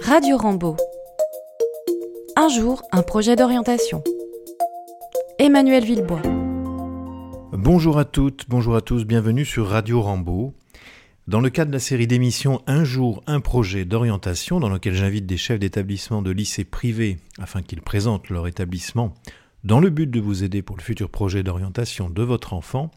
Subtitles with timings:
[0.00, 0.76] Radio Rambo.
[2.36, 4.02] Un jour, un projet d'orientation.
[5.38, 6.22] Emmanuel Villebois.
[7.52, 10.54] Bonjour à toutes, bonjour à tous, bienvenue sur Radio Rambo.
[11.28, 15.26] Dans le cadre de la série d'émissions Un jour, un projet d'orientation, dans lequel j'invite
[15.26, 19.14] des chefs d'établissement de lycées privés afin qu'ils présentent leur établissement
[19.64, 22.90] dans le but de vous aider pour le futur projet d'orientation de votre enfant,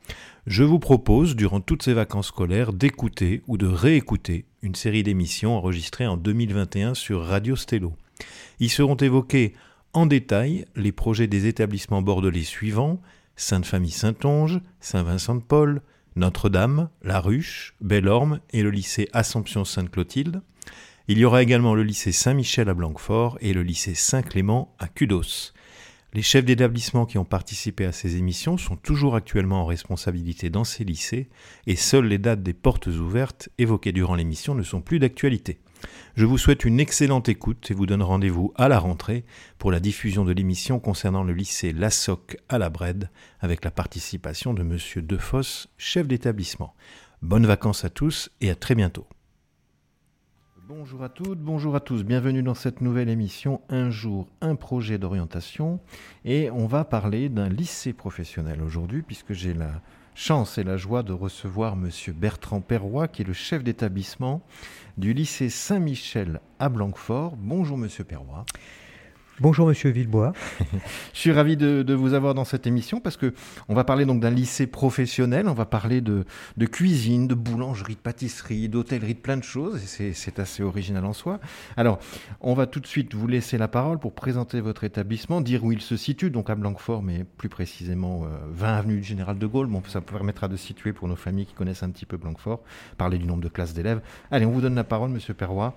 [0.48, 5.56] je vous propose, durant toutes ces vacances scolaires, d'écouter ou de réécouter une série d'émissions
[5.56, 7.94] enregistrées en 2021 sur Radio Stello.
[8.59, 9.54] Y seront évoqués
[9.94, 13.00] en détail les projets des établissements bordelais suivants
[13.36, 15.82] Sainte-Famille-Saint-Onge, Saint-Vincent-de-Paul,
[16.16, 20.42] Notre-Dame, La Ruche, Bellorme et le lycée Assomption-Sainte-Clotilde.
[21.08, 25.54] Il y aura également le lycée Saint-Michel à Blanquefort et le lycée Saint-Clément à Cudos.
[26.16, 30.64] Les chefs d'établissement qui ont participé à ces émissions sont toujours actuellement en responsabilité dans
[30.64, 31.28] ces lycées
[31.68, 35.59] et seules les dates des portes ouvertes évoquées durant l'émission ne sont plus d'actualité.
[36.16, 39.26] Je vous souhaite une excellente écoute et vous donne rendez-vous à la rentrée
[39.58, 43.09] pour la diffusion de l'émission concernant le lycée Lassoc à la Brède
[43.42, 46.76] avec la participation de monsieur Defosse, chef d'établissement.
[47.23, 49.06] Bonnes vacances à tous et à très bientôt.
[50.67, 54.97] Bonjour à toutes, bonjour à tous, bienvenue dans cette nouvelle émission Un jour, un projet
[54.97, 55.80] d'orientation.
[56.23, 59.80] Et on va parler d'un lycée professionnel aujourd'hui, puisque j'ai la
[60.16, 64.41] chance et la joie de recevoir Monsieur Bertrand Perroy, qui est le chef d'établissement
[64.97, 67.36] du lycée Saint-Michel à Blanquefort.
[67.38, 68.43] Bonjour Monsieur Perroy.
[69.41, 70.31] Bonjour Monsieur Villebois.
[71.14, 73.33] Je suis ravi de, vous avoir dans cette émission parce que
[73.67, 76.23] on va parler donc d'un lycée professionnel, on va parler de,
[76.72, 81.11] cuisine, de boulangerie, de pâtisserie, d'hôtellerie, de plein de choses et c'est assez original en
[81.11, 81.42] soi.
[81.75, 82.00] Alors,
[82.39, 85.73] on va tout de suite vous laisser la parole pour présenter votre établissement, dire où
[85.73, 89.47] il se situe, donc à Blanquefort, mais plus précisément 20 euh, avenue du Général de
[89.47, 89.67] Gaulle.
[89.67, 92.61] Bon, ça permettra de situer pour nos familles qui connaissent un petit peu Blanquefort,
[92.97, 93.99] parler du nombre de classes d'élèves.
[94.31, 95.75] Allez, on vous donne la parole, Monsieur Perroy.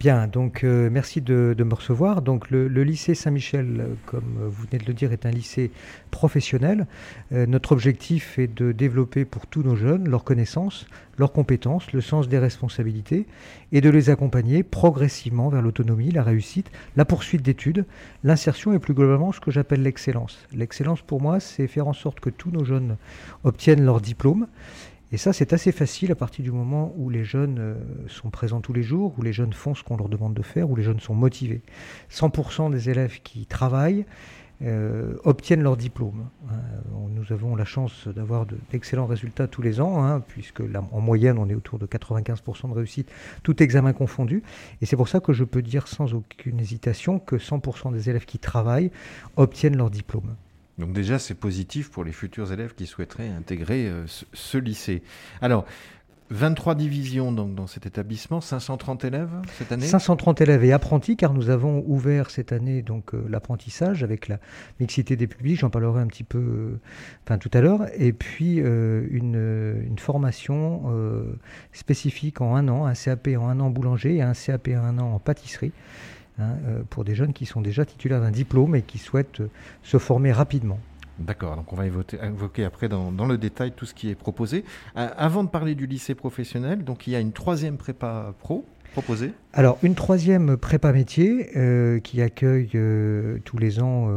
[0.00, 2.22] Bien, donc euh, merci de, me recevoir.
[2.22, 5.70] Donc le, lycée Saint-Michel, comme vous venez de le dire, est un lycée
[6.10, 6.86] professionnel.
[7.32, 10.86] Euh, notre objectif est de développer pour tous nos jeunes leurs connaissances,
[11.18, 13.26] leurs compétences, le sens des responsabilités
[13.72, 17.84] et de les accompagner progressivement vers l'autonomie, la réussite, la poursuite d'études,
[18.24, 20.38] l'insertion et plus globalement ce que j'appelle l'excellence.
[20.54, 22.96] L'excellence pour moi, c'est faire en sorte que tous nos jeunes
[23.44, 24.46] obtiennent leur diplôme
[25.12, 27.74] et ça, c'est assez facile à partir du moment où les jeunes euh,
[28.06, 30.70] sont présents tous les jours, où les jeunes font ce qu'on leur demande de faire,
[30.70, 31.62] où les jeunes sont motivés.
[32.10, 34.06] 100% des élèves qui travaillent
[34.62, 36.26] euh, obtiennent leur diplôme.
[36.48, 36.54] Hein.
[37.14, 40.62] Nous avons la chance d'avoir d'excellents résultats tous les ans, hein, puisque
[40.92, 43.10] en moyenne, on est autour de 95% de réussite,
[43.42, 44.42] tout examen confondu.
[44.80, 48.26] Et c'est pour ça que je peux dire sans aucune hésitation que 100% des élèves
[48.26, 48.90] qui travaillent
[49.36, 50.36] obtiennent leur diplôme.
[50.80, 55.02] Donc déjà, c'est positif pour les futurs élèves qui souhaiteraient intégrer euh, ce, lycée.
[55.42, 55.66] Alors,
[56.30, 59.84] 23 divisions donc, dans cet établissement, 530 élèves cette année?
[59.84, 64.38] 530 élèves et apprentis, car nous avons ouvert cette année donc euh, l'apprentissage avec la
[64.78, 66.78] mixité des publics, j'en parlerai un petit peu
[67.28, 70.82] euh, tout à l'heure, et puis une, une, formation
[71.72, 74.98] spécifique en un an, un CAP en un an boulanger et un CAP en un
[74.98, 75.72] an en pâtisserie.
[76.40, 79.50] Hein, euh, pour des jeunes qui sont déjà titulaires d'un diplôme et qui souhaitent euh,
[79.82, 80.78] se former rapidement.
[81.18, 84.64] D'accord, donc on va évoquer, après dans, le détail tout ce qui est proposé.
[84.96, 88.64] Euh, avant de parler du lycée professionnel, donc il y a une troisième prépa pro
[88.92, 91.50] proposée Alors une troisième prépa métier
[92.02, 92.70] qui accueille
[93.44, 94.08] tous les ans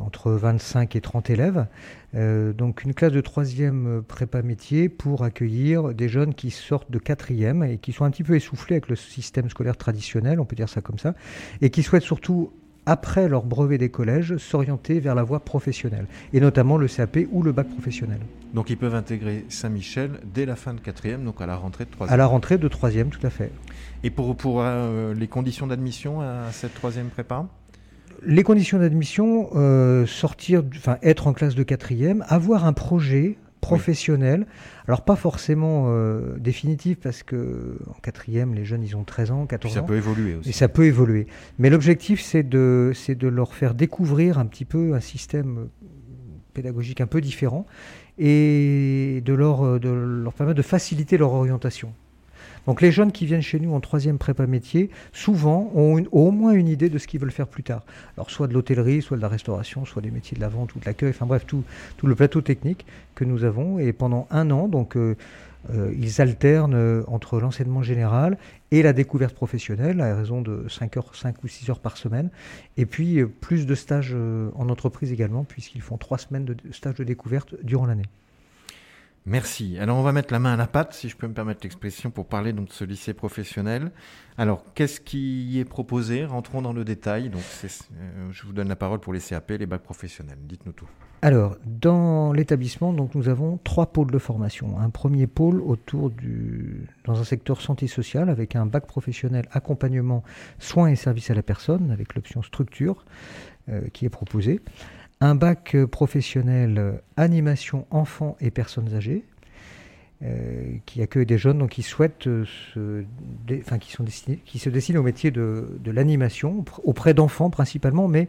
[0.00, 1.66] entre 25 et 30 élèves.
[2.14, 6.98] Euh, donc une classe de troisième prépa métier pour accueillir des jeunes qui sortent de
[6.98, 10.56] quatrième et qui sont un petit peu essoufflés avec le système scolaire traditionnel, on peut
[10.56, 11.14] dire ça comme ça,
[11.60, 12.52] et qui souhaitent surtout
[12.86, 17.42] après leur brevet des collèges, s'orienter vers la voie professionnelle, et notamment le CAP ou
[17.42, 18.18] le bac professionnel.
[18.54, 21.90] Donc ils peuvent intégrer Saint-Michel dès la fin de quatrième, donc à la rentrée de
[21.90, 22.14] troisième.
[22.14, 23.52] À la rentrée de troisième, tout à fait.
[24.02, 27.46] Et pour, pour euh, les conditions d'admission à cette troisième prépa?
[28.22, 34.46] Les conditions d'admission, euh, sortir, enfin être en classe de quatrième, avoir un projet professionnel.
[34.88, 39.46] Alors pas forcément euh, définitif parce que en quatrième, les jeunes, ils ont 13 ans,
[39.46, 39.80] 14 ans.
[39.80, 40.50] Ça peut évoluer aussi.
[40.50, 41.26] Et ça peut évoluer.
[41.58, 45.68] Mais l'objectif, c'est de, c'est de leur faire découvrir un petit peu un système
[46.54, 47.66] pédagogique un peu différent
[48.18, 51.94] et de leur, de leur permettre de faciliter leur orientation.
[52.66, 56.52] Donc les jeunes qui viennent chez nous en troisième prépa métier, souvent ont, au moins
[56.52, 57.84] une idée de ce qu'ils veulent faire plus tard.
[58.16, 60.78] Alors soit de l'hôtellerie, soit de la restauration, soit des métiers de la vente ou
[60.78, 61.64] de l'accueil, enfin bref, tout,
[62.02, 63.78] le plateau technique que nous avons.
[63.78, 65.16] Et pendant un an, donc euh,
[65.70, 68.38] euh, ils alternent euh, entre l'enseignement général
[68.70, 72.30] et la découverte professionnelle à raison de 5 heures, 5 ou 6 heures par semaine.
[72.76, 74.16] Et puis plus de stages
[74.54, 78.06] en entreprise également, puisqu'ils font 3 semaines de stages de découverte durant l'année.
[79.24, 79.78] Merci.
[79.78, 82.10] Alors on va mettre la main à la pâte, si je peux me permettre l'expression,
[82.10, 83.92] pour parler de ce lycée professionnel.
[84.36, 86.24] Alors qu'est-ce qui est proposé?
[86.24, 87.30] Rentrons dans le détail.
[87.30, 87.68] Donc euh,
[88.32, 90.38] je vous donne la parole pour les CAP, les bacs professionnels.
[90.42, 90.88] Dites-nous tout.
[91.24, 94.76] Alors dans l'établissement, nous avons trois pôles de formation.
[94.80, 100.24] Un premier pôle autour du dans un secteur santé sociale avec un bac professionnel accompagnement
[100.58, 103.04] soins et services à la personne avec l'option structure
[103.68, 104.60] euh, qui est proposée
[105.22, 109.24] un bac professionnel animation enfants et personnes âgées,
[110.24, 113.04] euh, qui accueille des jeunes donc, qui souhaitent se,
[114.44, 118.26] qui, se destinent au métier de, l'animation auprès d'enfants principalement, mais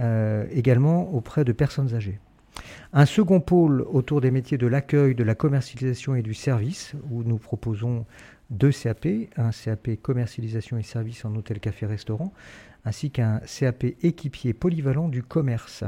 [0.00, 2.18] euh, également auprès de personnes âgées.
[2.92, 7.22] Un second pôle autour des métiers de l'accueil, de la commercialisation et du service, où
[7.22, 8.06] nous proposons
[8.50, 12.32] deux CAP, un CAP commercialisation et service en hôtel, café, restaurant,
[12.84, 15.84] ainsi qu'un CAP équipier polyvalent du commerce.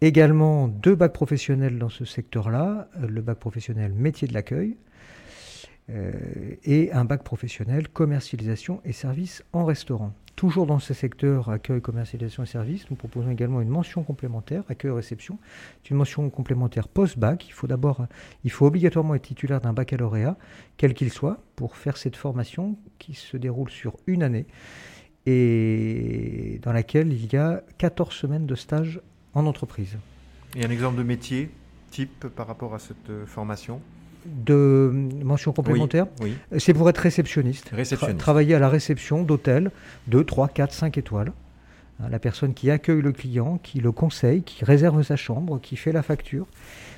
[0.00, 4.76] Également deux bacs professionnels dans ce secteur-là, euh, le bac professionnel métier de l'accueil
[5.88, 6.12] euh,
[6.64, 10.12] et un bac professionnel commercialisation et services en restaurant.
[10.34, 15.38] Toujours dans ce secteur accueil, commercialisation et services, nous proposons également une mention complémentaire, accueil-réception.
[15.82, 17.48] C'est une mention complémentaire post-bac.
[17.48, 18.06] Il faut d'abord,
[18.44, 20.36] il faut obligatoirement être titulaire d'un baccalauréat,
[20.76, 24.44] quel qu'il soit, pour faire cette formation qui se déroule sur une année
[25.26, 29.00] et dans laquelle il y a 14 semaines de stage
[29.34, 29.96] en entreprise.
[30.54, 31.50] Et un exemple de métier
[31.90, 33.80] type par rapport à cette euh, formation?
[34.24, 34.90] De
[35.22, 37.68] mention complémentaire, oui, c'est pour être réceptionniste.
[37.68, 38.18] réceptionniste.
[38.18, 39.70] travailler à la réception d'hôtels
[40.08, 41.32] 2, 3, 4, 5 étoiles.
[42.00, 45.76] Hein, la personne qui accueille le client, qui le conseille, qui réserve sa chambre, qui
[45.76, 46.46] fait la facture,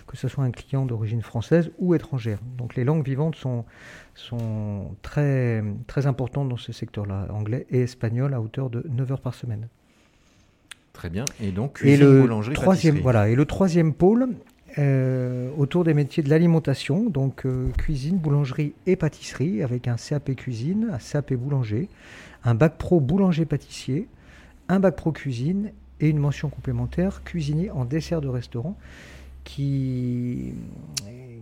[0.07, 2.39] que ce soit un client d'origine française ou étrangère.
[2.57, 3.65] Donc les langues vivantes sont,
[4.15, 9.21] sont très, très importantes dans ce secteur-là, anglais et espagnol à hauteur de 9 heures
[9.21, 9.69] par semaine.
[10.93, 11.27] Très bien.
[11.41, 13.29] Et donc, cuisine, et le boulangerie, troisième, voilà.
[13.29, 14.31] Et le troisième pôle,
[14.79, 20.35] euh, autour des métiers de l'alimentation, donc euh, cuisine, boulangerie et pâtisserie, avec un CAP
[20.35, 21.89] cuisine, un CAP boulanger,
[22.43, 24.09] un bac pro boulanger-pâtissier,
[24.69, 28.77] un bac pro cuisine et une mention complémentaire cuisinier en dessert de restaurant
[29.45, 30.53] qui,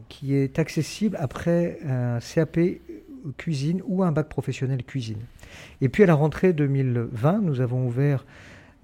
[0.09, 2.59] qui est accessible après un CAP
[3.37, 5.21] cuisine ou un bac professionnel cuisine.
[5.81, 8.25] Et puis à la rentrée 2020, nous avons ouvert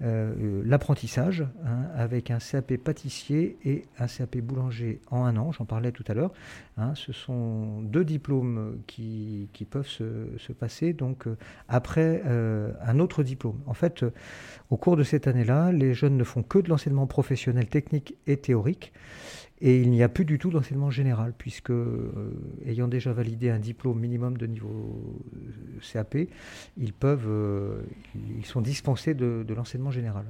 [0.03, 5.91] l'apprentissage hein, avec un CAP pâtissier et un CAP boulanger en un an, j'en parlais
[5.91, 6.31] tout à l'heure.
[6.77, 6.93] Hein.
[6.95, 11.37] ce sont deux diplômes qui, peuvent se, passer donc euh,
[11.69, 13.59] après euh, un autre diplôme.
[13.65, 14.03] En fait,
[14.69, 18.37] au cours de cette année-là, les jeunes ne font que de l'enseignement professionnel technique et
[18.37, 18.91] théorique.
[19.65, 22.11] Et il n'y a plus du tout d'enseignement général, puisque, euh,
[22.65, 26.17] ayant déjà validé un diplôme minimum de niveau euh, CAP,
[26.77, 27.81] ils, peuvent, euh,
[28.37, 30.25] ils sont dispensés de, l'enseignement général.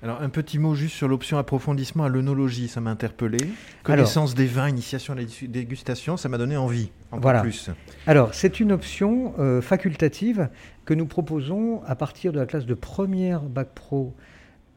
[0.00, 3.38] Alors, un petit mot juste sur l'option approfondissement à l'œnologie, ça m'a interpellé.
[3.82, 7.40] Connaissance des vins, initiation à la dégustation, ça m'a donné envie, voilà.
[7.40, 7.68] plus.
[8.06, 10.50] Alors, c'est une option facultative
[10.84, 14.14] que nous proposons à partir de la classe de première bac pro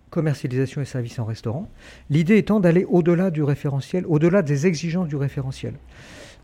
[0.10, 1.70] commercialisation et services en restaurant.
[2.10, 5.74] L'idée étant d'aller au-delà du référentiel, au-delà des exigences du référentiel.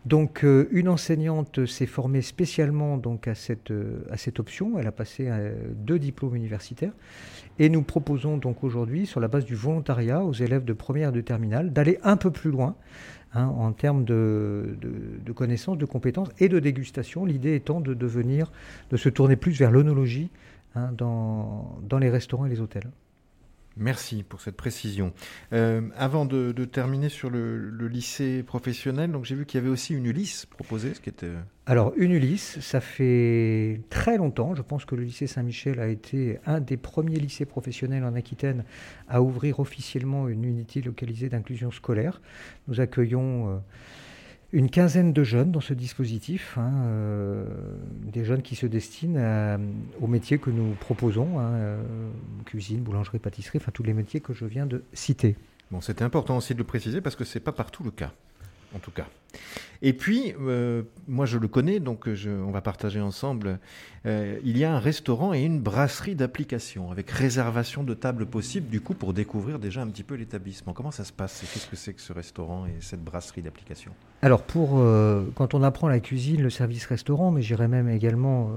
[0.06, 4.80] Donc euh, une enseignante s'est formée spécialement donc à cette, euh, à cette option.
[4.80, 6.94] Elle a passé euh, deux diplômes universitaires.
[7.60, 11.12] Et nous proposons donc aujourd'hui, sur la base du volontariat aux élèves de première et
[11.12, 12.76] de terminale, d'aller un peu plus loin
[13.34, 17.24] hein, en termes de, de, connaissances, de compétences et de dégustation.
[17.24, 18.52] L'idée étant de devenir,
[18.90, 20.32] de se tourner plus vers l'onologie
[20.74, 22.90] hein, dans, dans les restaurants et les hôtels.
[23.78, 25.14] Merci pour cette précision.
[25.54, 29.94] Euh, avant de, terminer sur le, lycée professionnel, donc j'ai vu qu'il y avait aussi
[29.94, 30.92] une Ulysse proposée.
[31.24, 34.56] Euh, Alors une Ulysse, ça fait très longtemps.
[34.56, 38.66] Je pense que le lycée Saint-Michel a été un des premiers lycées professionnels en Aquitaine
[39.08, 42.22] à ouvrir officiellement une unité localisée d'inclusion scolaire.
[42.68, 43.50] Nous accueillons.
[43.50, 43.58] Euh,
[44.54, 47.46] une quinzaine de jeunes dans ce dispositif, hein, euh,
[48.04, 49.60] des jeunes qui se destinent
[50.00, 51.84] aux métiers que nous proposons, hein, euh,
[52.46, 55.38] cuisine, boulangerie, pâtisserie, enfin tous les métiers que je viens de citer.
[55.72, 58.12] Bon, c'était important aussi de le préciser parce que ce n'est pas partout le cas,
[58.76, 59.08] en tout cas.
[59.84, 63.60] Et puis, euh, moi je le connais, donc on va partager ensemble.
[64.06, 68.68] Euh, il y a un restaurant et une brasserie d'application avec réservation de tables possibles,
[68.68, 70.74] du coup, pour découvrir déjà un petit peu l'établissement.
[70.74, 74.44] Comment ça se passe Qu'est-ce que c'est que ce restaurant et cette brasserie d'application Alors,
[74.44, 78.52] pour euh, quand on apprend la cuisine, le service restaurant, mais j'irais même également,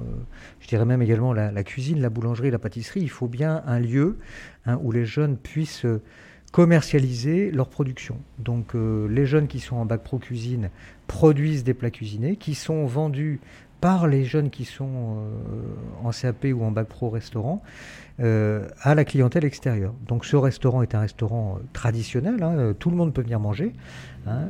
[0.60, 4.18] je dirais même également la, cuisine, la boulangerie, la pâtisserie, il faut bien un lieu
[4.66, 5.86] hein, où les jeunes puissent
[6.54, 8.16] commercialiser leur production.
[8.38, 10.70] Donc les jeunes qui sont en bac pro cuisine
[11.08, 13.40] produisent des plats cuisinés qui sont vendus
[13.80, 15.16] par les jeunes qui sont
[16.04, 17.60] en CAP ou en bac pro restaurant
[18.20, 19.94] à la clientèle extérieure.
[20.06, 23.72] Donc ce restaurant est un restaurant traditionnel, hein, tout le monde peut venir manger.
[24.28, 24.46] Hein.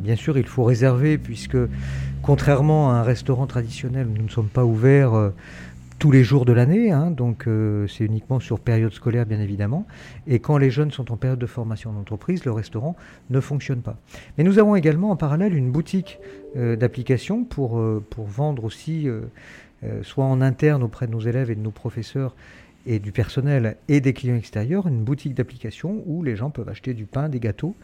[0.00, 1.58] bien sûr, il faut réserver puisque
[2.22, 5.32] contrairement à un restaurant traditionnel, nous ne sommes pas ouverts
[6.00, 9.86] tous les jours de l'année, hein, donc euh, c'est uniquement sur période scolaire bien évidemment.
[10.26, 12.96] Et quand les jeunes sont en période de formation d'entreprise, le restaurant
[13.28, 13.98] ne fonctionne pas.
[14.38, 16.18] Mais nous avons également en parallèle une boutique
[16.56, 19.08] euh, d'applications pour, euh, pour vendre aussi,
[20.02, 22.34] soit en interne auprès de nos élèves et de nos professeurs
[22.86, 26.94] et du personnel et des clients extérieurs, une boutique d'applications où les gens peuvent acheter
[26.94, 27.74] du pain, des gâteaux.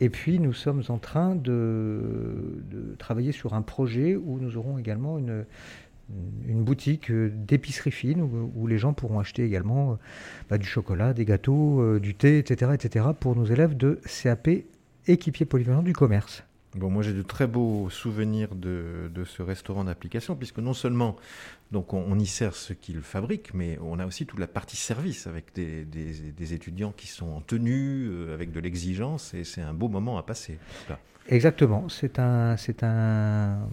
[0.00, 4.78] Et puis nous sommes en train de, de travailler sur un projet où nous aurons
[4.78, 5.44] également une,
[6.46, 9.96] une boutique euh, d'épicerie fine où, les gens pourront acheter également euh,
[10.50, 13.06] bah, du chocolat, des gâteaux, euh, du thé, etc., etc.
[13.18, 14.48] pour nos élèves de CAP
[15.06, 16.44] équipiers polyvalents du commerce.
[16.74, 21.16] Bon, moi j'ai de très beaux souvenirs de, ce restaurant d'application, puisque non seulement
[21.70, 25.28] donc on, y sert ce qu'ils fabriquent, mais on a aussi toute la partie service
[25.28, 30.18] avec des, étudiants qui sont en tenue, avec de l'exigence, et c'est un beau moment
[30.18, 30.58] à passer.
[31.28, 33.68] Exactement, c'est un, c'est un,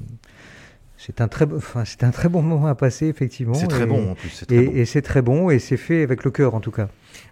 [1.03, 3.55] c'est un très, enfin, c'est un très bon moment à passer effectivement.
[3.55, 4.45] C'est très bon en plus.
[4.51, 6.89] et c'est très bon et c'est fait avec le cœur en tout cas.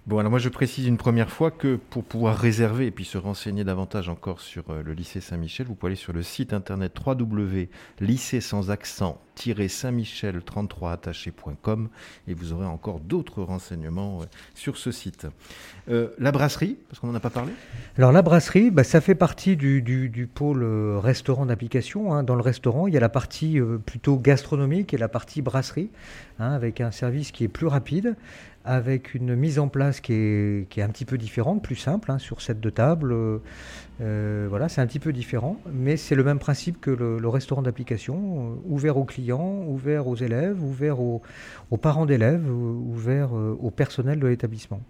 [0.08, 3.20] Bon, alors moi je précise une première fois que pour pouvoir réserver et puis se
[3.20, 6.96] renseigner davantage encore sur euh, le lycée Saint-Michel, vous pouvez aller sur le site internet
[7.06, 9.22] www.lycée sans accent
[9.68, 11.90] Saint-Michel 33 attaché.com
[12.28, 15.28] et vous aurez encore d'autres renseignements euh, sur ce site.
[15.90, 17.52] Euh, la brasserie, parce qu'on n'en a pas parlé?
[17.98, 20.64] Alors la brasserie, bah, ça fait partie du, pôle
[20.98, 22.14] restaurant d'application.
[22.14, 22.24] Hein.
[22.24, 25.90] Dans le restaurant, il y a la partie plutôt gastronomique et la partie brasserie,
[26.40, 28.16] hein, avec un service qui est plus rapide
[28.66, 32.12] avec une mise en place qui est, qui est un petit peu différente, plus simple,
[32.12, 33.14] hein, sur cette de table.
[34.02, 37.62] Euh, voilà, c'est un petit peu différent, mais c'est le même principe que le, restaurant
[37.62, 41.22] d'application, euh, ouvert aux clients, ouvert aux élèves, ouvert aux,
[41.82, 44.82] parents d'élèves, ouvert euh, au personnel de l'établissement.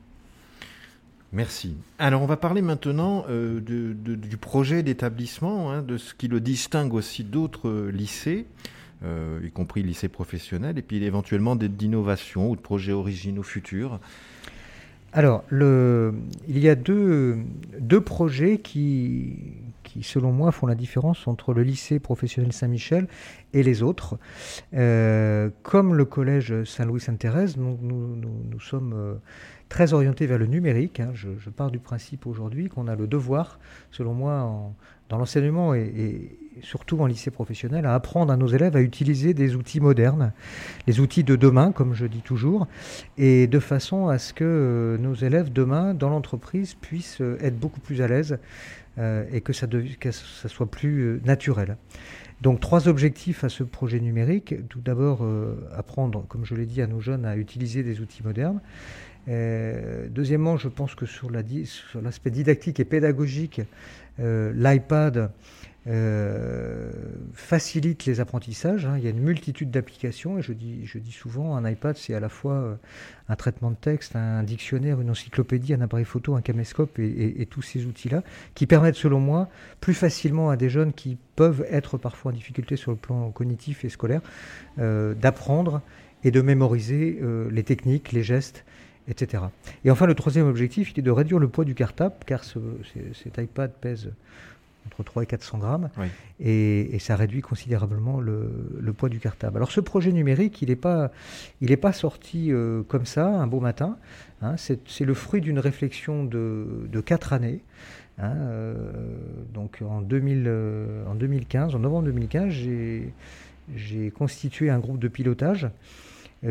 [1.32, 1.76] Merci.
[2.00, 7.24] Alors on va parler maintenant du projet d'établissement, hein, de ce qui le distingue aussi
[7.24, 8.48] d'autres lycées.
[9.06, 13.98] Euh, y compris lycée professionnel, et puis éventuellement d'innovation ou de projets originaux futurs
[15.14, 17.38] Alors, il y a deux,
[17.80, 19.38] deux projets qui,
[19.84, 23.08] qui, selon moi, font la différence entre le lycée professionnel Saint-Michel
[23.54, 24.20] et les autres.
[24.74, 29.16] Euh, comme le collège Saint-Louis-Sainte-Thérèse, nous, nous, nous, sommes euh,
[29.70, 31.00] très orientés vers le numérique.
[31.00, 31.12] Hein.
[31.14, 33.60] Je, je, pars du principe aujourd'hui qu'on a le devoir,
[33.92, 34.76] selon moi, en,
[35.10, 39.56] dans l'enseignement et, surtout en lycée professionnel, à apprendre à nos élèves à utiliser des
[39.56, 40.34] outils modernes,
[40.88, 42.68] les outils de demain, comme je dis toujours,
[43.18, 47.58] et de façon à ce que euh, nos élèves demain, dans l'entreprise, puissent euh, être
[47.58, 48.40] beaucoup plus à l'aise
[48.98, 51.78] euh, et que ça, que ça, soit plus naturel.
[52.42, 54.56] Donc trois objectifs à ce projet numérique.
[54.70, 55.28] Tout d'abord,
[55.76, 58.62] apprendre, comme je l'ai dit, à nos jeunes à utiliser des outils modernes.
[59.30, 63.62] Deuxièmement, je pense que sur l'aspect didactique et pédagogique,
[64.20, 65.32] euh, L'iPad
[65.88, 66.92] euh,
[67.34, 68.86] facilite les apprentissages.
[68.86, 68.98] Hein.
[68.98, 72.28] Il y a une multitude d'applications et je dis, souvent un iPad c'est à la
[72.28, 72.76] fois euh,
[73.30, 77.62] un traitement de texte, un dictionnaire, une encyclopédie, un appareil photo, un caméscope et, tous
[77.62, 78.24] ces outils-là
[78.56, 79.48] qui permettent selon moi
[79.80, 83.86] plus facilement à des jeunes qui peuvent être parfois en difficulté sur le plan cognitif
[83.86, 84.22] et scolaire
[84.78, 85.82] d'apprendre
[86.24, 87.20] et de mémoriser
[87.50, 88.66] les techniques, les gestes
[89.10, 89.44] etc.
[89.84, 93.38] Et enfin, le troisième objectif, il est de réduire le poids du cartable, car cet
[93.38, 94.12] iPad pèse
[94.88, 95.90] entre 3 et 400 grammes,
[96.40, 99.58] et, ça réduit considérablement le, poids du cartable.
[99.58, 101.12] Alors ce projet numérique, il n'est pas,
[101.82, 103.98] pas sorti euh, comme ça, un beau matin,
[104.42, 104.56] hein.
[104.58, 107.62] c'est le fruit d'une réflexion de, de, quatre années.
[108.18, 108.74] Hein, euh,
[109.54, 112.54] donc en, 2000, euh, en 2015, en novembre 2015,
[113.76, 115.70] j'ai constitué un groupe de pilotage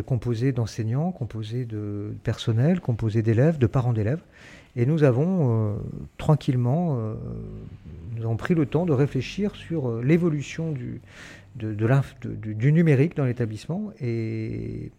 [0.05, 4.21] composé d'enseignants, composé de personnel, composé d'élèves, de parents d'élèves.
[4.77, 5.77] Et nous avons euh,
[6.19, 7.15] tranquillement, euh,
[8.17, 11.01] nous avons pris le temps de réfléchir sur l'évolution du,
[12.73, 13.93] numérique dans l'établissement.
[14.01, 14.93] Et,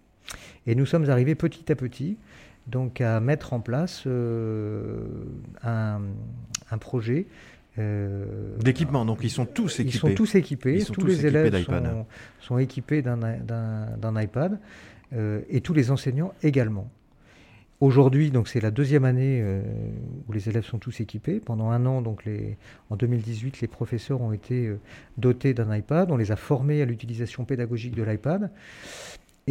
[0.68, 2.18] nous sommes arrivés petit à petit
[2.68, 4.06] donc à mettre en place
[5.64, 6.02] un,
[6.80, 7.26] projet
[8.60, 9.06] d'équipement.
[9.06, 9.96] Donc ils sont tous équipés.
[9.96, 10.84] Ils sont tous équipés.
[10.86, 12.06] tous, les élèves sont,
[12.40, 14.60] sont, équipés d'un iPad
[15.14, 16.90] euh, et tous les enseignants également.
[17.82, 19.62] Aujourd'hui, donc c'est la deuxième année euh,
[20.28, 21.40] où les élèves sont tous équipés.
[21.40, 22.58] Pendant un an, donc les,
[22.90, 24.80] en 2018, les professeurs ont été euh,
[25.18, 26.12] dotés d'un iPad.
[26.12, 28.52] On les a formés à l'utilisation pédagogique de l'iPad.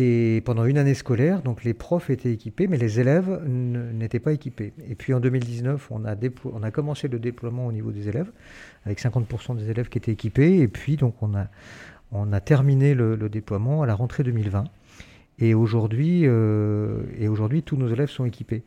[0.01, 4.33] Et pendant une année scolaire, donc les profs étaient équipés, mais les élèves n'étaient pas
[4.33, 4.73] équipés.
[4.89, 8.31] Et puis en 2019, on a, commencé le déploiement au niveau des élèves,
[8.87, 10.61] avec 50% des élèves qui étaient équipés.
[10.61, 14.63] Et puis donc on a, terminé le, déploiement à la rentrée 2020.
[15.41, 18.63] Et aujourd'hui, euh, et aujourd'hui, tous nos élèves sont équipés.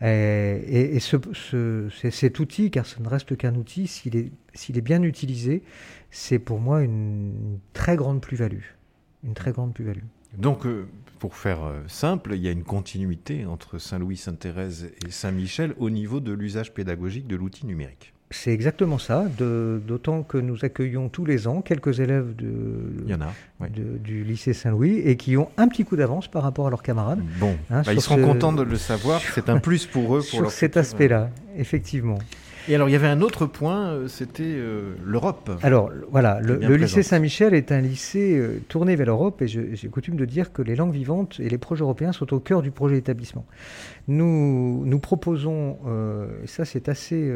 [0.00, 5.62] Et, et, ce, cet outil, car ce ne reste qu'un outil, s'il est bien utilisé,
[6.10, 8.79] c'est pour moi une, très grande plus-value.
[9.24, 10.04] Une très grande plus-value.
[10.36, 10.86] Donc, euh,
[11.18, 15.90] pour faire euh, simple, il y a une continuité entre Saint-Louis, Sainte-Thérèse et Saint-Michel au
[15.90, 18.14] niveau de l'usage pédagogique de l'outil numérique.
[18.32, 23.14] C'est exactement ça, d'autant que nous accueillons tous les ans quelques élèves de, Il y
[23.14, 26.70] en a, du lycée Saint-Louis et qui ont un petit coup d'avance par rapport à
[26.70, 27.20] leurs camarades.
[27.40, 30.20] Bon, hein, bah, ils seront contents de le savoir, c'est un plus pour eux.
[30.20, 32.20] Pour sur cet aspect-là, effectivement.
[32.68, 35.50] Et alors, il y avait un autre point, euh, c'était euh, l'Europe.
[35.62, 40.16] Alors, voilà, le, lycée Saint-Michel est un lycée euh, tourné vers l'Europe et j'ai coutume
[40.16, 42.96] de dire que les langues vivantes et les projets européens sont au cœur du projet
[42.96, 43.46] d'établissement.
[44.08, 45.78] Nous, nous proposons,
[46.42, 47.32] et ça c'est assez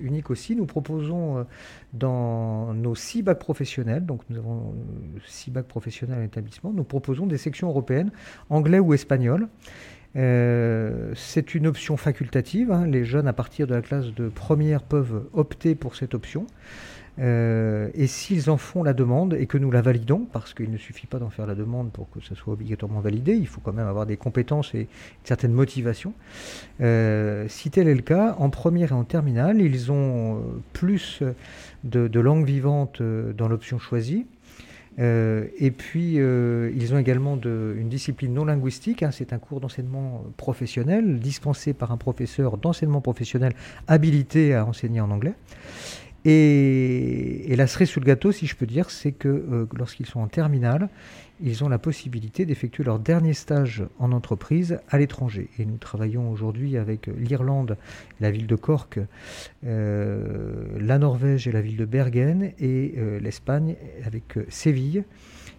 [0.00, 1.44] unique aussi, nous proposons
[1.92, 4.74] dans nos six bacs professionnels, donc nous avons
[5.26, 8.10] six bacs professionnels à l'établissement, nous proposons des sections européennes,
[8.48, 9.48] anglais ou espagnol.
[10.16, 12.70] Euh, c'est une option facultative.
[12.70, 12.86] Hein.
[12.86, 16.46] Les jeunes à partir de la classe de première peuvent opter pour cette option.
[17.20, 20.76] Euh, et s'ils en font la demande et que nous la validons, parce qu'il ne
[20.76, 23.72] suffit pas d'en faire la demande pour que ça soit obligatoirement validé, il faut quand
[23.72, 24.86] même avoir des compétences et une
[25.22, 26.12] certaine motivation.
[26.80, 30.42] Euh, si tel est le cas, en première et en terminale, ils ont
[30.72, 31.22] plus
[31.84, 34.26] de, de langues vivantes dans l'option choisie.
[34.98, 39.02] Euh, et puis, euh, ils ont également une discipline non linguistique.
[39.02, 43.52] Hein, c'est un cours d'enseignement professionnel dispensé par un professeur d'enseignement professionnel
[43.88, 45.34] habilité à enseigner en anglais.
[46.24, 50.20] Et, la cerise sous le gâteau, si je peux dire, c'est que euh, lorsqu'ils sont
[50.20, 50.88] en terminale,
[51.40, 55.48] ils ont la possibilité d'effectuer leur dernier stage en entreprise à l'étranger.
[55.58, 57.76] Et nous travaillons aujourd'hui avec l'Irlande,
[58.20, 59.00] la ville de Cork,
[59.64, 65.04] euh, la Norvège et la ville de Bergen, et euh, l'Espagne avec Séville,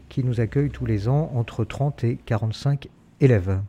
[0.10, 2.88] qui nous accueille tous les ans entre 30 et 45
[3.20, 3.60] élèves.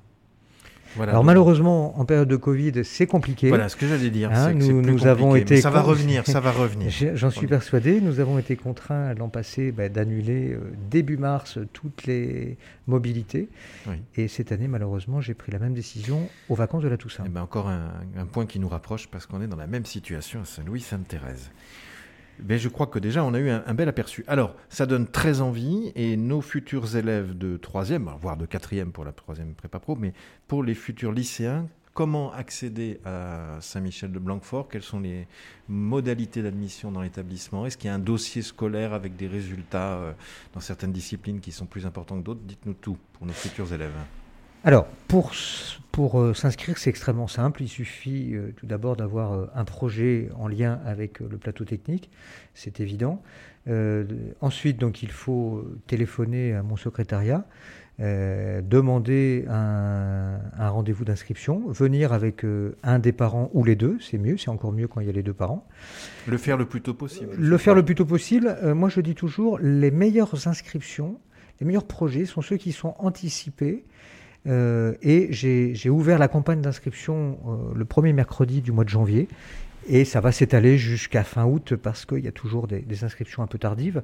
[1.00, 3.48] Alors malheureusement, en période de Covid, c'est compliqué.
[3.48, 4.30] Voilà ce que j'allais dire.
[4.32, 5.60] Hein, nous, nous avons été.
[5.60, 6.90] Ça va revenir, ça va revenir.
[7.14, 8.00] J'en suis persuadé.
[8.00, 10.60] Nous avons été contraints l'an passé bah, d'annuler euh,
[10.90, 13.48] début mars toutes les mobilités.
[14.16, 17.24] Et cette année, malheureusement, j'ai pris la même décision aux vacances de la Toussaint.
[17.24, 19.66] Et eh ben encore un, un point qui nous rapproche parce qu'on est dans la
[19.66, 21.50] même situation à Saint-Louis-Sainte-Thérèse.
[22.40, 24.24] Ben, je crois que déjà, on a eu un, bel aperçu.
[24.26, 29.04] Alors, ça donne très envie, et nos futurs élèves de troisième, voire de quatrième pour
[29.04, 30.12] la troisième prépa pro, mais
[30.46, 35.26] pour les futurs lycéens, comment accéder à Saint-Michel de Blanquefort Quelles sont les
[35.68, 37.64] modalités d'admission dans l'établissement?
[37.64, 40.12] Est-ce qu'il y a un dossier scolaire avec des résultats euh,
[40.52, 42.42] dans certaines disciplines qui sont plus importants que d'autres?
[42.44, 43.94] Dites-nous tout pour nos futurs élèves.
[44.66, 45.30] Alors, pour,
[45.92, 47.62] pour euh, s'inscrire, c'est extrêmement simple.
[47.62, 52.10] Il suffit euh, tout d'abord d'avoir euh, un projet en lien avec le plateau technique,
[52.52, 53.22] c'est évident.
[54.40, 57.44] ensuite, donc, il faut téléphoner à mon secrétariat,
[58.00, 62.44] demander un, un rendez-vous d'inscription, venir avec
[62.82, 65.12] un des parents ou les deux, c'est mieux, c'est encore mieux quand il y a
[65.12, 65.64] les deux parents.
[66.26, 67.34] Le faire le plus tôt possible.
[67.36, 68.56] Le faire le plus tôt possible.
[68.74, 71.20] moi, je dis toujours, les meilleures inscriptions,
[71.60, 73.84] les meilleurs projets sont ceux qui sont anticipés
[74.46, 79.28] euh, et j'ai ouvert la campagne d'inscription euh, le premier mercredi du mois de janvier.
[79.88, 83.46] Et ça va s'étaler jusqu'à fin août parce qu'il y a toujours des, inscriptions un
[83.46, 84.02] peu tardives.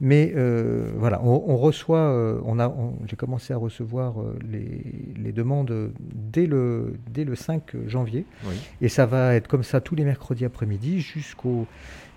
[0.00, 2.72] Mais euh, voilà, on, reçoit, on a,
[3.06, 4.14] j'ai commencé à recevoir
[4.48, 8.24] les, demandes dès le, dès le 5 janvier.
[8.80, 11.66] Et ça va être comme ça tous les mercredis après-midi jusqu'au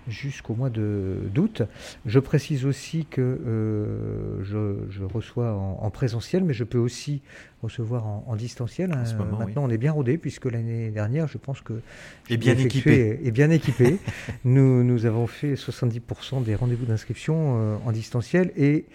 [0.08, 1.62] jusqu'au mois d'août.
[2.06, 7.22] Je précise aussi que euh, je, reçois en, présentiel, mais je peux aussi
[7.62, 8.92] recevoir en, distanciel.
[8.92, 9.04] Hein.
[9.38, 11.80] Maintenant, on est bien rodé, puisque l'année dernière, je pense que...
[12.28, 13.20] Et bien équipé.
[13.22, 13.98] Et bien équipé.
[14.44, 18.86] nous, nous avons fait 70% des rendez-vous d'inscription euh, en distanciel, et,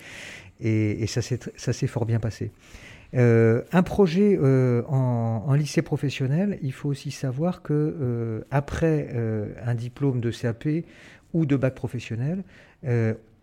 [0.60, 2.52] et, et ça s'est fort bien passé.
[3.16, 9.10] Euh, un projet euh, en, lycée professionnel, il faut aussi savoir que euh, après
[9.66, 10.68] un diplôme de CAP
[11.34, 12.44] ou de bac professionnel,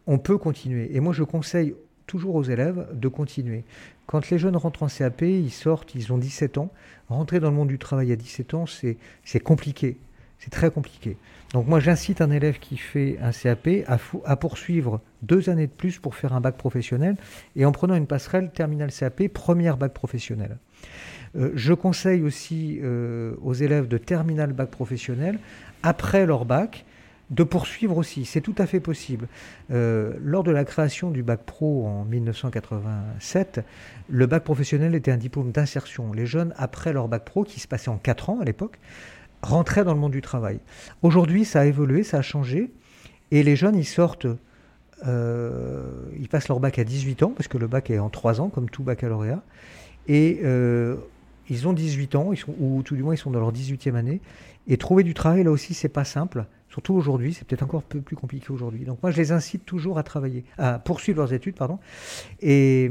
[0.06, 0.94] on peut continuer.
[0.94, 1.74] Et moi, je conseille
[2.06, 3.64] toujours aux élèves de continuer.
[4.06, 6.70] Quand les jeunes rentrent en CAP, ils sortent, ils ont 17 ans.
[7.08, 9.96] Rentrer dans le monde du travail à 17 ans, c'est compliqué.
[10.42, 11.16] C'est très compliqué.
[11.52, 16.00] Donc moi, j'incite un élève qui fait un CAP à, poursuivre deux années de plus
[16.00, 17.14] pour faire un bac professionnel
[17.54, 20.58] et en prenant une passerelle terminale CAP, première bac professionnel.
[21.36, 25.38] Euh, je conseille aussi euh, aux élèves de terminal bac professionnel,
[25.84, 26.86] après leur bac,
[27.30, 28.24] de poursuivre aussi.
[28.24, 29.28] C'est tout à fait possible.
[29.70, 33.60] Euh, lors de la création du bac pro en 1987,
[34.08, 36.12] le bac professionnel était un diplôme d'insertion.
[36.12, 38.78] Les jeunes, après leur bac pro, qui se passait en quatre ans à l'époque,
[39.42, 40.60] rentrer dans le monde du travail.
[41.02, 42.70] Aujourd'hui, ça a évolué, ça a changé,
[43.30, 44.26] et les jeunes, ils sortent
[45.04, 48.48] ils passent leur bac à 18 ans, parce que le bac est en 3 ans,
[48.48, 49.42] comme tout baccalauréat.
[50.06, 50.40] Et
[51.50, 54.20] ils ont 18 ans, ou tout du moins ils sont dans leur 18e année.
[54.68, 56.44] Et trouver du travail, là aussi, c'est pas simple.
[56.68, 58.84] Surtout aujourd'hui, c'est peut-être encore un peu plus compliqué aujourd'hui.
[58.84, 61.80] Donc moi, je les incite toujours à travailler, à poursuivre leurs études, pardon.
[62.40, 62.90] Et,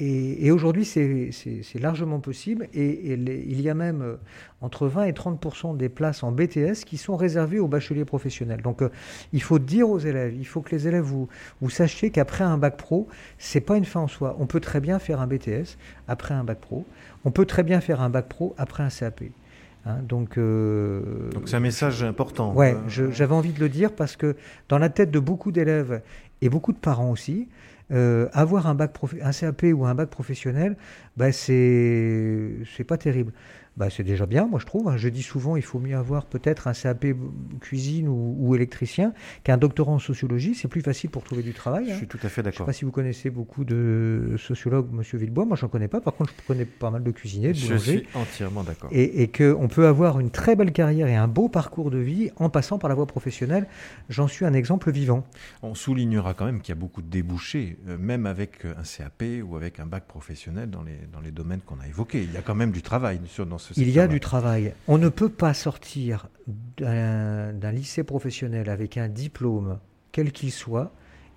[0.00, 2.68] et, aujourd'hui, c'est largement possible.
[2.74, 4.16] Et, il y a même euh,
[4.60, 8.62] entre 20 et 30% des places en BTS qui sont réservées aux bacheliers professionnels.
[8.62, 8.90] Donc, euh,
[9.32, 11.28] il faut dire aux élèves, il faut que les élèves vous,
[11.60, 14.36] vous sachiez qu'après un bac pro, c'est pas une fin en soi.
[14.38, 15.76] On peut très bien faire un BTS
[16.08, 16.86] après un bac pro.
[17.24, 19.22] On peut très bien faire un bac pro après un CAP.
[19.84, 19.96] Hein.
[20.02, 22.54] donc, euh, donc c'est un message important.
[22.54, 24.36] Ouais, j'avais envie de le dire parce que
[24.68, 26.02] dans la tête de beaucoup d'élèves
[26.40, 27.48] et beaucoup de parents aussi,
[27.90, 30.76] euh, avoir un, bac un CAP ou un bac professionnel,
[31.16, 33.32] bah, c'est pas terrible
[33.76, 34.88] bah, c'est déjà bien, moi je trouve.
[34.88, 34.96] Hein.
[34.96, 37.06] Je dis souvent, il faut mieux avoir peut-être un CAP
[37.60, 40.54] cuisine ou, électricien qu'un doctorat en sociologie.
[40.54, 41.86] C'est plus facile pour trouver du travail.
[41.86, 41.96] Je hein.
[41.96, 42.58] suis tout à fait d'accord.
[42.58, 45.46] Je ne sais pas si vous connaissez beaucoup de sociologues, Monsieur Villebois.
[45.46, 46.00] Moi, je n'en connais pas.
[46.00, 47.76] Par contre, je connais pas mal de cuisiniers, de boulangers.
[47.78, 48.90] Je suis entièrement d'accord.
[48.92, 52.30] Et, et qu'on peut avoir une très belle carrière et un beau parcours de vie
[52.36, 53.66] en passant par la voie professionnelle.
[54.10, 55.24] J'en suis un exemple vivant.
[55.62, 59.24] On soulignera quand même qu'il y a beaucoup de débouchés, euh, même avec un CAP
[59.44, 62.22] ou avec un bac professionnel dans les, dans les domaines qu'on a évoqués.
[62.22, 64.74] Il y a quand même du travail sur, dans il y a du travail.
[64.88, 66.28] On ne peut pas sortir
[66.78, 69.78] d'un lycée professionnel avec un diplôme,
[70.10, 70.92] quel qu'il soit,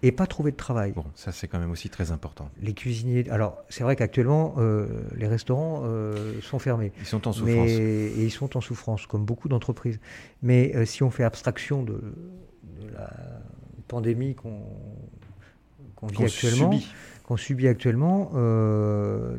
[0.06, 0.92] et pas trouver de travail.
[0.92, 2.50] Bon, ça c'est quand même aussi très important.
[2.62, 6.92] Les cuisiniers, alors c'est vrai qu'actuellement euh, les restaurants euh, sont fermés.
[7.00, 7.70] Ils sont en souffrance.
[7.70, 10.00] et ils sont en souffrance, comme beaucoup d'entreprises.
[10.44, 12.00] Mais euh, si on fait abstraction de,
[12.94, 13.10] la
[13.88, 14.62] pandémie qu'on
[16.08, 16.72] vit actuellement,
[17.24, 18.32] qu'on subit actuellement,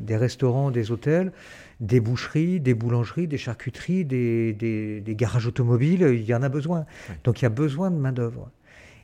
[0.00, 1.32] des restaurants, des hôtels,
[1.80, 6.86] des boucheries, des boulangeries, des charcuteries, des, garages automobiles, il y en a besoin.
[7.24, 8.50] Donc il y a besoin de main-d'œuvre.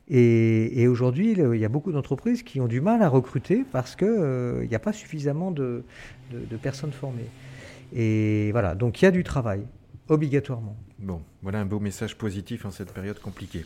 [0.09, 4.09] Et, aujourd'hui, il y a beaucoup d'entreprises qui ont du mal à recruter parce qu'il
[4.09, 5.85] euh, n'y a pas suffisamment de,
[6.63, 7.31] personnes formées.
[7.95, 9.65] Et voilà, donc il y a du travail,
[10.09, 10.77] obligatoirement.
[10.99, 13.65] Bon, voilà un beau message positif en cette période compliquée.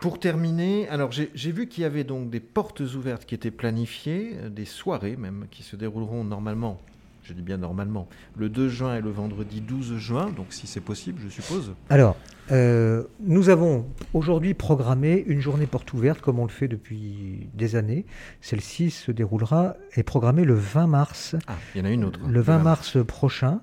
[0.00, 4.36] Pour terminer, alors j'ai vu qu'il y avait donc des portes ouvertes qui étaient planifiées,
[4.36, 6.80] euh, des soirées même, qui se dérouleront normalement
[7.28, 10.80] je dis bien normalement, le 2 juin et le vendredi 12 juin, donc si c'est
[10.80, 11.74] possible, je suppose.
[11.90, 12.16] Alors,
[12.50, 17.76] euh, nous avons aujourd'hui programmé une journée porte ouverte, comme on le fait depuis des
[17.76, 18.06] années.
[18.40, 21.36] Celle-ci se déroulera, est programmée le 20 mars.
[21.46, 22.20] Ah, il y en a une autre.
[22.26, 23.60] Le 20 mars prochain.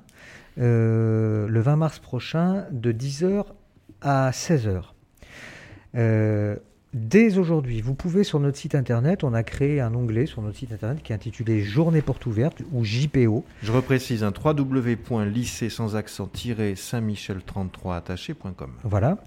[0.59, 3.45] Euh, le 20 mars prochain, de 10h
[4.01, 4.93] à 16h.
[5.95, 6.55] Euh,
[6.95, 10.55] Dès aujourd'hui, vous pouvez sur notre site internet, on a créé un onglet sur notre
[10.55, 13.43] site internet qui est intitulé Journée porte ouverte ou JPO.
[13.63, 18.69] Je reprécise un www.lycée sans accent Saint-Michel33 attaché.com.
[18.85, 19.17] Voilà.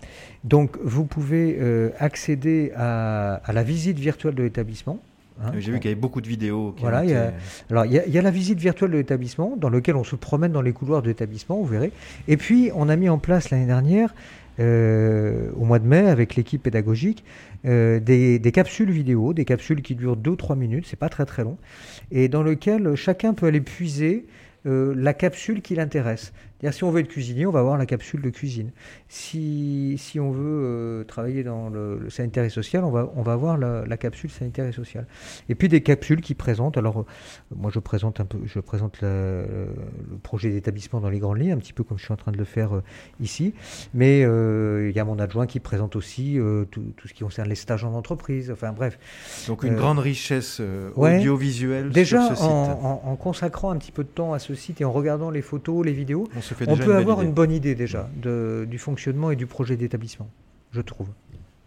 [0.45, 5.03] Donc vous pouvez euh, accéder à, la visite virtuelle de l'établissement.
[5.45, 5.53] Hein.
[5.59, 6.75] J'ai vu qu'il y avait beaucoup de vidéos.
[6.81, 7.35] voilà, il y, a,
[7.71, 10.63] alors il y, a, la visite virtuelle de l'établissement dans lequel on se promène dans
[10.63, 11.93] les couloirs de l'établissement, vous verrez.
[12.29, 14.15] Et puis on a mis en place l'année dernière
[14.61, 17.25] euh, au mois de mai avec l'équipe pédagogique
[17.65, 21.59] euh, des, capsules vidéo, des capsules qui durent 2-3 minutes, c'est pas très très long,
[22.11, 24.27] et dans lequel chacun peut aller puiser
[24.67, 26.33] euh, la capsule qui l'intéresse.
[26.73, 28.73] Si on veut être cuisinier, on va avoir la capsule de cuisine.
[29.09, 33.33] Si, si on veut euh, travailler dans le, sanitaire et social, on va, on va
[33.33, 35.07] avoir la, capsule sanitaire et sociale.
[35.49, 37.07] Et puis des capsules qui présentent, alors euh,
[37.55, 39.47] moi je présente un peu, je présente le,
[40.23, 42.39] projet d'établissement dans les grandes lignes, un petit peu comme je suis en train de
[42.39, 42.83] le faire euh,
[43.21, 43.55] ici,
[43.95, 46.39] mais il y a mon adjoint qui présente aussi
[46.71, 48.99] tout, tout, ce qui concerne les stages en entreprise, enfin bref.
[49.47, 50.61] Donc une grande richesse
[50.97, 52.51] audiovisuelle déjà sur ce site.
[52.51, 55.43] En, en, consacrant un petit peu de temps à ce site et en regardant les
[55.43, 59.77] photos, les vidéos, on peut avoir une bonne idée déjà du fonctionnement et du projet
[59.77, 60.29] d'établissement,
[60.73, 61.09] je trouve.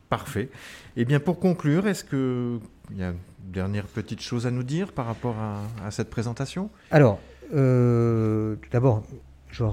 [0.09, 0.49] Parfait.
[0.97, 3.15] Et eh bien, pour conclure, est-ce qu'il y a une
[3.53, 5.37] dernière petite chose à nous dire par rapport
[5.85, 6.69] à, cette présentation?
[6.91, 7.17] Alors,
[7.55, 9.03] euh, tout d'abord,
[9.51, 9.63] je,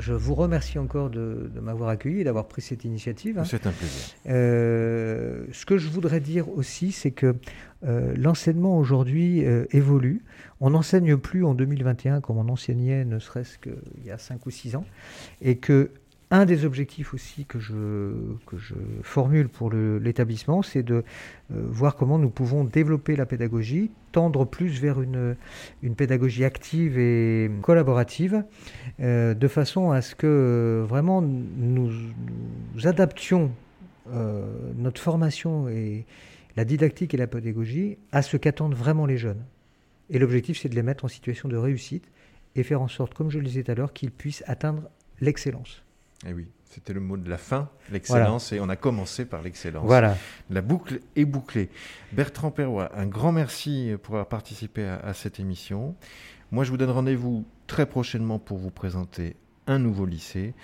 [0.00, 3.38] je, vous remercie encore de, m'avoir accueilli et d'avoir pris cette initiative.
[3.38, 3.44] Hein.
[3.44, 4.14] C'est un plaisir.
[4.28, 7.36] Euh, ce que je voudrais dire aussi, c'est que
[7.84, 10.22] euh, l'enseignement aujourd'hui évolue.
[10.60, 14.50] On n'enseigne plus en 2021 comme on enseignait ne serait-ce qu'il y a 5 ou
[14.50, 14.84] 6 ans.
[15.40, 15.90] Et que
[16.30, 17.74] un des objectifs aussi que je,
[19.02, 21.02] formule pour l'établissement, c'est de euh,
[21.68, 25.36] voir comment nous pouvons développer la pédagogie, tendre plus vers une,
[25.82, 28.44] une pédagogie active et collaborative,
[29.00, 31.92] euh, de façon à ce que euh, vraiment nous,
[32.84, 33.50] adaptions
[34.76, 36.04] notre formation et
[36.56, 39.44] la didactique et la pédagogie à ce qu'attendent vraiment les jeunes.
[40.08, 42.10] Et l'objectif, c'est de les mettre en situation de réussite
[42.56, 44.90] et faire en sorte, comme je le disais tout à l'heure, qu'ils puissent atteindre
[45.20, 45.84] l'excellence.
[46.26, 49.86] Eh oui, c'était le mot de la fin, l'excellence, et on a commencé par l'excellence.
[49.86, 50.16] Voilà.
[50.50, 51.70] La boucle est bouclée.
[52.12, 55.94] Bertrand Perrois, un grand merci pour avoir participé à cette émission.
[56.50, 60.54] Moi, je vous donne rendez-vous très prochainement pour vous présenter un nouveau lycée.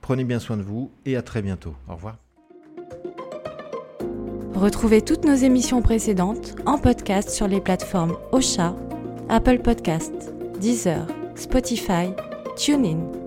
[0.00, 1.74] Prenez bien soin de vous et à très bientôt.
[1.88, 2.18] Au revoir.
[4.54, 8.74] Retrouvez toutes nos émissions précédentes en podcast sur les plateformes Ocha,
[9.28, 12.12] Apple Podcast, Deezer, Spotify,
[12.56, 13.25] TuneIn